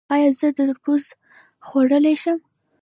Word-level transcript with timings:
ایا 0.13 0.29
زه 0.39 0.47
تربوز 0.57 1.03
خوړلی 1.65 2.15
شم؟ 2.21 2.39